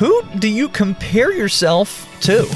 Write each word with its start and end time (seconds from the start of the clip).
Who 0.00 0.22
do 0.38 0.48
you 0.48 0.70
compare 0.70 1.30
yourself 1.30 2.08
to? 2.22 2.46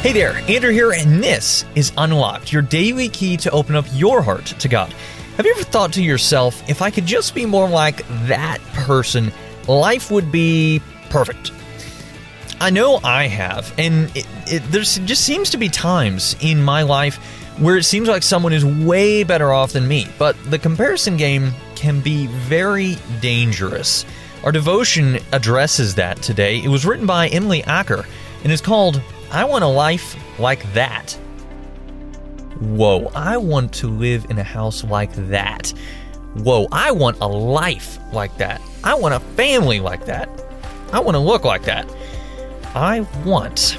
Hey 0.00 0.12
there, 0.12 0.36
Andrew 0.48 0.70
here, 0.70 0.92
and 0.92 1.20
this 1.20 1.64
is 1.74 1.90
Unlocked, 1.98 2.52
your 2.52 2.62
daily 2.62 3.08
key 3.08 3.36
to 3.38 3.50
open 3.50 3.74
up 3.74 3.84
your 3.94 4.22
heart 4.22 4.46
to 4.46 4.68
God. 4.68 4.92
Have 5.36 5.44
you 5.44 5.50
ever 5.50 5.64
thought 5.64 5.92
to 5.94 6.04
yourself, 6.04 6.62
if 6.70 6.82
I 6.82 6.90
could 6.92 7.04
just 7.04 7.34
be 7.34 7.46
more 7.46 7.68
like 7.68 8.06
that 8.28 8.60
person, 8.74 9.32
life 9.66 10.08
would 10.12 10.30
be 10.30 10.80
perfect? 11.10 11.50
I 12.60 12.70
know 12.70 13.00
I 13.02 13.26
have, 13.26 13.74
and 13.76 14.08
there 14.46 14.82
just 14.82 15.24
seems 15.24 15.50
to 15.50 15.56
be 15.56 15.68
times 15.68 16.36
in 16.40 16.62
my 16.62 16.82
life 16.82 17.16
where 17.58 17.76
it 17.76 17.82
seems 17.82 18.06
like 18.06 18.22
someone 18.22 18.52
is 18.52 18.64
way 18.64 19.24
better 19.24 19.52
off 19.52 19.72
than 19.72 19.88
me, 19.88 20.06
but 20.16 20.36
the 20.48 20.60
comparison 20.60 21.16
game 21.16 21.52
can 21.76 22.00
be 22.00 22.26
very 22.26 22.96
dangerous. 23.20 24.04
Our 24.42 24.52
devotion 24.52 25.18
addresses 25.32 25.94
that 25.96 26.22
today. 26.22 26.62
It 26.62 26.68
was 26.68 26.86
written 26.86 27.06
by 27.06 27.28
Emily 27.28 27.62
Acker 27.64 28.04
and 28.42 28.52
is 28.52 28.60
called 28.60 29.02
I 29.30 29.44
want 29.44 29.64
a 29.64 29.68
life 29.68 30.16
like 30.38 30.72
that. 30.72 31.12
Whoa, 32.60 33.10
I 33.14 33.36
want 33.36 33.72
to 33.74 33.88
live 33.88 34.26
in 34.30 34.38
a 34.38 34.42
house 34.44 34.82
like 34.84 35.12
that. 35.28 35.74
Whoa, 36.34 36.68
I 36.72 36.92
want 36.92 37.18
a 37.20 37.26
life 37.26 37.98
like 38.12 38.36
that. 38.38 38.62
I 38.84 38.94
want 38.94 39.14
a 39.14 39.20
family 39.20 39.80
like 39.80 40.06
that. 40.06 40.28
I 40.92 41.00
want 41.00 41.16
to 41.16 41.18
look 41.18 41.44
like 41.44 41.64
that. 41.64 41.92
I 42.74 43.00
want. 43.24 43.78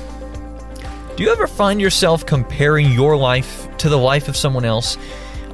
Do 1.16 1.24
you 1.24 1.32
ever 1.32 1.48
find 1.48 1.80
yourself 1.80 2.26
comparing 2.26 2.92
your 2.92 3.16
life 3.16 3.68
to 3.78 3.90
the 3.90 3.98
life 3.98 4.28
of 4.28 4.36
someone 4.36 4.66
else? 4.66 4.98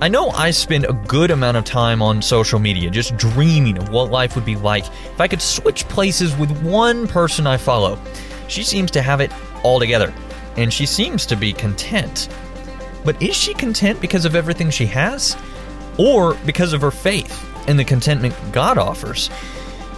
I 0.03 0.09
know 0.09 0.31
I 0.31 0.52
spend 0.52 0.84
a 0.84 0.91
good 0.91 1.31
amount 1.31 1.55
of 1.55 1.63
time 1.63 2.02
on 2.02 2.21
social 2.21 2.59
media 2.59 2.89
just 2.89 3.16
dreaming 3.16 3.77
of 3.77 3.88
what 3.88 4.12
life 4.12 4.35
would 4.35 4.43
be 4.43 4.57
like 4.57 4.85
if 4.85 5.21
I 5.21 5.29
could 5.29 5.41
switch 5.41 5.88
places 5.88 6.35
with 6.35 6.52
one 6.62 7.07
person 7.07 7.48
I 7.48 7.55
follow. 7.55 7.98
She 8.49 8.63
seems 8.63 8.91
to 8.91 9.01
have 9.01 9.21
it 9.21 9.31
all 9.63 9.79
together, 9.79 10.13
and 10.57 10.74
she 10.74 10.85
seems 10.85 11.26
to 11.27 11.37
be 11.37 11.54
content. 11.54 12.27
But 13.05 13.21
is 13.24 13.34
she 13.34 13.54
content 13.54 14.01
because 14.01 14.26
of 14.26 14.35
everything 14.35 14.70
she 14.71 14.87
has? 14.87 15.37
Or 15.98 16.34
because 16.46 16.74
of 16.74 16.81
her 16.81 16.91
faith 16.91 17.41
and 17.70 17.79
the 17.79 17.85
contentment 17.85 18.35
God 18.51 18.77
offers? 18.77 19.29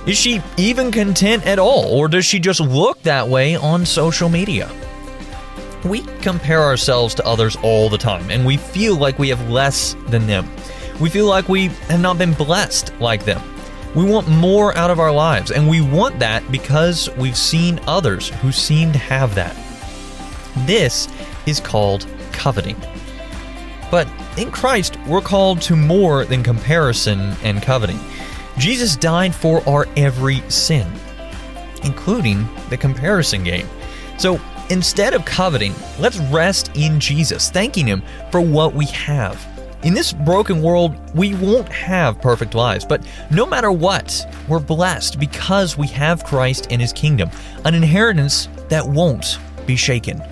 Is 0.06 0.20
she 0.20 0.40
even 0.56 0.92
content 0.92 1.48
at 1.48 1.58
all, 1.58 1.86
or 1.86 2.08
does 2.08 2.26
she 2.26 2.38
just 2.38 2.60
look 2.60 3.02
that 3.02 3.28
way 3.28 3.56
on 3.56 3.88
social 3.88 4.30
media? 4.30 4.70
We 5.86 6.02
compare 6.22 6.64
ourselves 6.64 7.14
to 7.16 7.26
others 7.26 7.56
all 7.58 7.90
the 7.90 7.98
time, 7.98 8.32
and 8.32 8.44
we 8.44 8.58
feel 8.58 8.96
like 8.96 9.20
we 9.20 9.30
have 9.30 9.50
less 9.50 9.96
than 10.08 10.26
them. 10.26 10.50
We 11.00 11.10
feel 11.10 11.28
like 11.28 11.48
we 11.48 11.68
have 11.68 12.00
not 12.00 12.18
been 12.18 12.34
blessed 12.34 12.92
like 13.00 13.24
them. 13.24 13.42
We 13.94 14.04
want 14.04 14.28
more 14.28 14.76
out 14.76 14.90
of 14.90 15.00
our 15.00 15.12
lives, 15.12 15.52
and 15.52 15.70
we 15.70 15.82
want 15.82 16.18
that 16.20 16.52
because 16.52 17.10
we've 17.18 17.38
seen 17.38 17.80
others 17.86 18.30
who 18.30 18.52
seem 18.52 18.92
to 18.94 18.98
have 18.98 19.36
that. 19.36 19.56
This 20.66 21.08
is 21.46 21.60
called 21.60 22.08
coveting. 22.32 22.78
But 23.92 24.08
in 24.38 24.52
Christ, 24.52 24.98
we're 25.06 25.22
called 25.22 25.62
to 25.64 25.76
more 25.76 26.26
than 26.26 26.42
comparison 26.42 27.36
and 27.44 27.62
coveting. 27.62 28.00
Jesus 28.58 28.96
died 28.96 29.36
for 29.36 29.62
our 29.70 29.88
every 29.96 30.42
sin, 30.50 30.92
including 31.84 32.50
the 32.70 32.78
comparison 32.78 33.44
game. 33.44 33.70
So 34.18 34.42
instead 34.70 35.14
of 35.14 35.26
coveting, 35.26 35.74
let's 36.00 36.18
rest 36.18 36.72
in 36.76 37.00
Jesus, 37.00 37.50
thanking 37.50 37.88
Him 37.88 38.04
for 38.32 38.42
what 38.42 38.74
we 38.74 38.86
have. 38.88 39.44
In 39.84 39.94
this 39.94 40.14
broken 40.14 40.62
world, 40.64 40.96
we 41.16 41.36
won't 41.36 41.70
have 41.70 42.20
perfect 42.20 42.56
lives, 42.56 42.86
but 42.86 43.06
no 43.30 43.46
matter 43.46 43.72
what, 43.72 44.26
we're 44.48 44.60
blessed 44.60 45.20
because 45.20 45.78
we 45.78 45.88
have 45.88 46.24
Christ 46.24 46.68
and 46.72 46.82
His 46.82 46.92
kingdom, 46.92 47.30
an 47.66 47.76
inheritance 47.76 48.50
that 48.70 48.88
won't 48.88 49.38
be 49.68 49.76
shaken. 49.76 50.24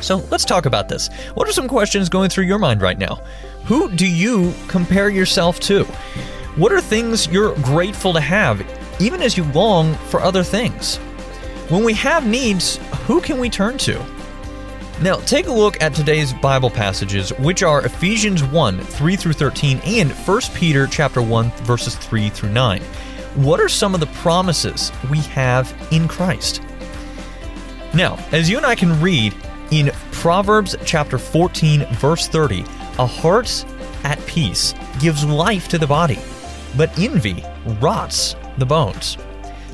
So 0.00 0.18
let's 0.30 0.44
talk 0.44 0.66
about 0.66 0.88
this. 0.88 1.08
What 1.34 1.48
are 1.48 1.52
some 1.52 1.66
questions 1.66 2.08
going 2.08 2.30
through 2.30 2.44
your 2.44 2.58
mind 2.58 2.82
right 2.82 2.98
now? 2.98 3.20
Who 3.64 3.90
do 3.90 4.06
you 4.06 4.54
compare 4.68 5.08
yourself 5.08 5.58
to? 5.60 5.84
What 6.54 6.70
are 6.70 6.80
things 6.80 7.26
you're 7.26 7.56
grateful 7.56 8.12
to 8.12 8.20
have, 8.20 8.64
even 9.00 9.22
as 9.22 9.36
you 9.36 9.44
long 9.52 9.94
for 9.94 10.20
other 10.20 10.44
things? 10.44 10.98
When 11.68 11.82
we 11.82 11.94
have 11.94 12.26
needs, 12.26 12.78
who 13.06 13.20
can 13.20 13.38
we 13.38 13.48
turn 13.48 13.78
to? 13.78 14.04
Now, 15.00 15.16
take 15.16 15.46
a 15.46 15.52
look 15.52 15.80
at 15.80 15.94
today's 15.94 16.32
Bible 16.32 16.70
passages, 16.70 17.30
which 17.38 17.62
are 17.62 17.84
Ephesians 17.84 18.42
1 18.42 18.80
3 18.80 19.16
through 19.16 19.34
13 19.34 19.80
and 19.84 20.10
1 20.10 20.40
Peter 20.54 20.88
chapter 20.88 21.22
1 21.22 21.50
verses 21.62 21.94
3 21.94 22.30
through 22.30 22.50
9. 22.50 22.82
What 23.36 23.60
are 23.60 23.68
some 23.68 23.94
of 23.94 24.00
the 24.00 24.06
promises 24.06 24.90
we 25.08 25.18
have 25.18 25.72
in 25.92 26.08
Christ? 26.08 26.62
Now, 27.94 28.18
as 28.32 28.50
you 28.50 28.56
and 28.56 28.66
I 28.66 28.74
can 28.74 29.00
read 29.00 29.34
in 29.70 29.92
Proverbs 30.10 30.74
chapter 30.84 31.16
14 31.16 31.86
verse 31.92 32.26
30, 32.26 32.64
a 32.98 33.06
heart 33.06 33.64
at 34.02 34.24
peace 34.26 34.74
gives 34.98 35.24
life 35.24 35.68
to 35.68 35.78
the 35.78 35.86
body, 35.86 36.18
but 36.76 36.98
envy 36.98 37.44
rots 37.80 38.34
the 38.58 38.66
bones. 38.66 39.16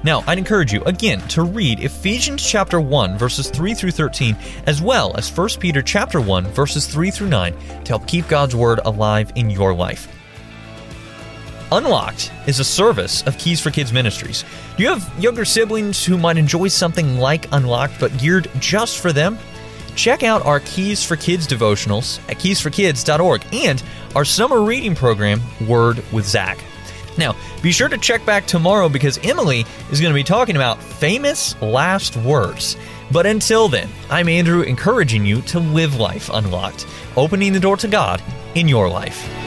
Now, 0.04 0.24
I'd 0.26 0.38
encourage 0.38 0.72
you 0.72 0.82
again 0.82 1.20
to 1.28 1.42
read 1.42 1.80
Ephesians 1.80 2.44
chapter 2.44 2.80
1 2.80 3.16
verses 3.18 3.48
3 3.50 3.72
through 3.74 3.92
13 3.92 4.36
as 4.66 4.82
well 4.82 5.16
as 5.16 5.30
1 5.30 5.48
Peter 5.60 5.80
chapter 5.80 6.20
1 6.20 6.46
verses 6.46 6.86
3 6.86 7.10
through 7.10 7.28
9 7.28 7.52
to 7.84 7.88
help 7.88 8.06
keep 8.06 8.26
God's 8.26 8.56
word 8.56 8.80
alive 8.84 9.30
in 9.36 9.48
your 9.48 9.72
life. 9.72 10.08
Unlocked 11.70 12.32
is 12.46 12.58
a 12.58 12.64
service 12.64 13.22
of 13.26 13.38
Keys 13.38 13.60
for 13.60 13.70
Kids 13.70 13.92
Ministries. 13.92 14.44
Do 14.76 14.82
you 14.82 14.88
have 14.91 15.10
younger 15.22 15.44
siblings 15.44 16.04
who 16.04 16.18
might 16.18 16.36
enjoy 16.36 16.68
something 16.68 17.18
like 17.18 17.50
Unlocked 17.52 17.94
but 18.00 18.16
geared 18.18 18.50
just 18.58 18.98
for 18.98 19.12
them? 19.12 19.38
Check 19.94 20.22
out 20.22 20.44
our 20.44 20.60
Keys 20.60 21.04
for 21.04 21.16
Kids 21.16 21.46
devotionals 21.46 22.18
at 22.28 22.38
keysforkids.org 22.38 23.42
and 23.52 23.82
our 24.14 24.24
summer 24.24 24.62
reading 24.62 24.94
program, 24.94 25.41
Word 25.66 26.02
with 26.12 26.26
Zach. 26.26 26.62
Now, 27.18 27.36
be 27.62 27.72
sure 27.72 27.88
to 27.88 27.98
check 27.98 28.24
back 28.24 28.46
tomorrow 28.46 28.88
because 28.88 29.18
Emily 29.22 29.64
is 29.90 30.00
going 30.00 30.12
to 30.12 30.18
be 30.18 30.24
talking 30.24 30.56
about 30.56 30.82
famous 30.82 31.60
last 31.60 32.16
words. 32.18 32.76
But 33.10 33.26
until 33.26 33.68
then, 33.68 33.88
I'm 34.10 34.28
Andrew 34.28 34.62
encouraging 34.62 35.26
you 35.26 35.42
to 35.42 35.60
live 35.60 35.96
life 35.96 36.30
unlocked, 36.32 36.86
opening 37.16 37.52
the 37.52 37.60
door 37.60 37.76
to 37.78 37.88
God 37.88 38.22
in 38.54 38.68
your 38.68 38.88
life. 38.88 39.41